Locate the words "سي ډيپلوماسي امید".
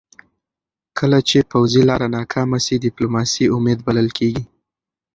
2.65-3.79